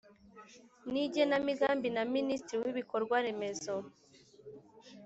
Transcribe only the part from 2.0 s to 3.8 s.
minisitiri w ibikorwa remezo